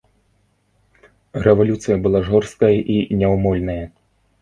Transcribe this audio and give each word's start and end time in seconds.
Рэвалюцыя 1.49 1.99
была 2.07 2.25
жорсткая 2.33 2.73
і 2.97 3.01
няўмольная. 3.25 3.81